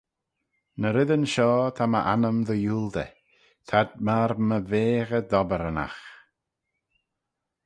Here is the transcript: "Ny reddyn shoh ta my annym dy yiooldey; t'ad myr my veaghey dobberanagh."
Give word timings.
"Ny 0.79 0.87
reddyn 0.91 1.25
shoh 1.33 1.61
ta 1.75 1.85
my 1.93 2.01
annym 2.13 2.37
dy 2.47 2.55
yiooldey; 2.63 3.11
t'ad 3.67 3.89
myr 4.05 4.31
my 4.47 4.57
veaghey 4.69 5.23
dobberanagh." 5.31 6.01